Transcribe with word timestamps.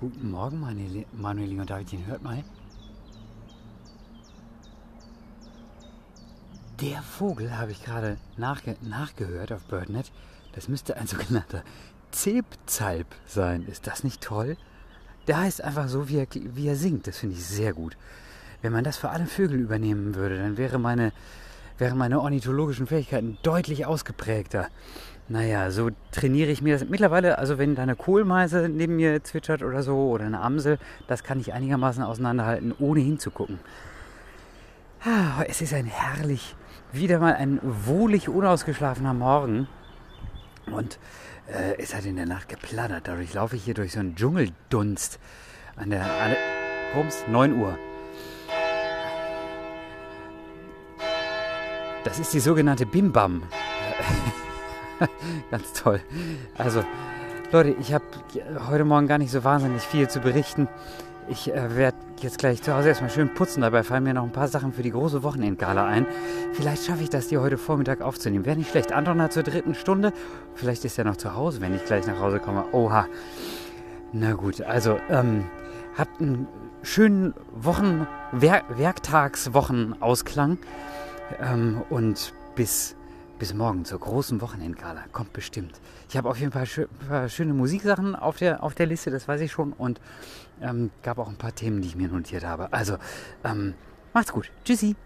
Guten 0.00 0.30
Morgen, 0.30 0.58
Manuel- 0.60 1.06
Manuelin 1.12 1.60
und 1.60 1.70
Davidchen. 1.70 2.06
Hört 2.06 2.22
mal. 2.22 2.42
Der 6.80 7.02
Vogel 7.02 7.56
habe 7.56 7.70
ich 7.70 7.84
gerade 7.84 8.16
nachge 8.36 8.76
nachgehört 8.80 9.52
auf 9.52 9.62
BirdNet. 9.66 10.10
Das 10.52 10.66
müsste 10.66 10.96
ein 10.96 11.06
sogenannter 11.06 11.62
Zebzalp 12.10 13.06
sein. 13.26 13.64
Ist 13.66 13.86
das 13.86 14.02
nicht 14.02 14.20
toll? 14.22 14.56
Der 15.28 15.38
heißt 15.38 15.62
einfach 15.62 15.88
so, 15.88 16.08
wie 16.08 16.16
er, 16.18 16.26
wie 16.32 16.66
er 16.66 16.76
singt. 16.76 17.06
Das 17.06 17.18
finde 17.18 17.36
ich 17.36 17.44
sehr 17.44 17.74
gut. 17.74 17.96
Wenn 18.60 18.72
man 18.72 18.82
das 18.84 18.96
für 18.96 19.10
alle 19.10 19.26
Vögel 19.26 19.60
übernehmen 19.60 20.16
würde, 20.16 20.36
dann 20.36 20.56
wäre 20.56 20.78
meine, 20.78 21.12
wären 21.80 21.98
meine 21.98 22.20
ornithologischen 22.20 22.86
Fähigkeiten 22.86 23.38
deutlich 23.42 23.86
ausgeprägter. 23.86 24.68
Naja, 25.28 25.70
so 25.70 25.90
trainiere 26.10 26.50
ich 26.50 26.60
mir 26.60 26.76
das. 26.76 26.88
Mittlerweile, 26.88 27.38
also 27.38 27.56
wenn 27.56 27.74
da 27.74 27.82
eine 27.82 27.96
Kohlmeise 27.96 28.68
neben 28.68 28.96
mir 28.96 29.22
zwitschert 29.22 29.62
oder 29.62 29.82
so, 29.82 30.10
oder 30.10 30.26
eine 30.26 30.40
Amsel, 30.40 30.78
das 31.06 31.22
kann 31.22 31.40
ich 31.40 31.52
einigermaßen 31.52 32.02
auseinanderhalten, 32.02 32.74
ohne 32.78 33.00
hinzugucken. 33.00 33.60
Ah, 35.04 35.44
Es 35.48 35.62
ist 35.62 35.72
ein 35.72 35.86
herrlich, 35.86 36.56
wieder 36.92 37.20
mal 37.20 37.34
ein 37.34 37.60
wohlig 37.62 38.28
unausgeschlafener 38.28 39.14
Morgen. 39.14 39.68
Und 40.66 40.98
äh, 41.46 41.78
es 41.78 41.94
hat 41.94 42.04
in 42.04 42.16
der 42.16 42.26
Nacht 42.26 42.48
geplattert. 42.48 43.08
Dadurch 43.08 43.32
laufe 43.34 43.56
ich 43.56 43.64
hier 43.64 43.74
durch 43.74 43.92
so 43.92 44.00
einen 44.00 44.16
Dschungeldunst. 44.16 45.18
An 45.76 45.90
der, 45.90 46.04
Rums, 46.94 47.24
9 47.28 47.58
Uhr. 47.58 47.78
Das 52.04 52.18
ist 52.18 52.32
die 52.32 52.40
sogenannte 52.40 52.86
Bimbam. 52.86 53.42
Ganz 55.50 55.72
toll. 55.74 56.00
Also, 56.56 56.82
Leute, 57.52 57.74
ich 57.78 57.92
habe 57.92 58.04
heute 58.68 58.84
Morgen 58.84 59.06
gar 59.06 59.18
nicht 59.18 59.30
so 59.30 59.44
wahnsinnig 59.44 59.82
viel 59.82 60.08
zu 60.08 60.20
berichten. 60.20 60.68
Ich 61.28 61.52
äh, 61.52 61.76
werde 61.76 61.98
jetzt 62.20 62.38
gleich 62.38 62.62
zu 62.62 62.74
Hause 62.74 62.88
erstmal 62.88 63.10
schön 63.10 63.34
putzen. 63.34 63.60
Dabei 63.60 63.82
fallen 63.82 64.04
mir 64.04 64.14
noch 64.14 64.24
ein 64.24 64.32
paar 64.32 64.48
Sachen 64.48 64.72
für 64.72 64.82
die 64.82 64.90
große 64.90 65.22
Wochenendgala 65.22 65.86
ein. 65.86 66.06
Vielleicht 66.54 66.86
schaffe 66.86 67.02
ich 67.02 67.10
das, 67.10 67.28
die 67.28 67.38
heute 67.38 67.58
Vormittag 67.58 68.00
aufzunehmen. 68.00 68.46
Wäre 68.46 68.56
nicht 68.56 68.70
schlecht. 68.70 68.92
Anton 68.92 69.20
hat 69.20 69.32
zur 69.32 69.42
dritten 69.42 69.74
Stunde. 69.74 70.12
Vielleicht 70.54 70.84
ist 70.84 70.98
er 70.98 71.04
noch 71.04 71.16
zu 71.16 71.34
Hause, 71.34 71.60
wenn 71.60 71.74
ich 71.74 71.84
gleich 71.84 72.06
nach 72.06 72.18
Hause 72.18 72.40
komme. 72.40 72.64
Oha. 72.72 73.06
Na 74.12 74.32
gut, 74.32 74.62
also 74.62 74.98
ähm, 75.08 75.44
habt 75.96 76.20
einen 76.20 76.48
schönen 76.82 77.34
Wochen, 77.54 78.06
Wer 78.32 78.62
Werktagswochenausklang 78.68 80.58
ähm, 81.40 81.82
und 81.90 82.32
bis, 82.54 82.96
bis 83.38 83.54
morgen 83.54 83.84
zur 83.84 84.00
großen 84.00 84.40
Wochenendgala. 84.40 85.04
Kommt 85.12 85.32
bestimmt. 85.32 85.80
Ich 86.08 86.16
habe 86.16 86.28
auf 86.28 86.38
jeden 86.38 86.52
Fall 86.52 86.66
schö 86.66 86.86
paar 87.08 87.28
schöne 87.28 87.54
Musiksachen 87.54 88.16
auf 88.16 88.36
der, 88.38 88.62
auf 88.62 88.74
der 88.74 88.86
Liste, 88.86 89.10
das 89.10 89.28
weiß 89.28 89.40
ich 89.40 89.52
schon. 89.52 89.72
Und 89.72 90.00
ähm, 90.60 90.90
gab 91.02 91.18
auch 91.18 91.28
ein 91.28 91.36
paar 91.36 91.54
Themen, 91.54 91.82
die 91.82 91.88
ich 91.88 91.96
mir 91.96 92.08
notiert 92.08 92.44
habe. 92.44 92.72
Also, 92.72 92.96
ähm, 93.44 93.74
macht's 94.12 94.32
gut. 94.32 94.50
Tschüssi. 94.64 94.96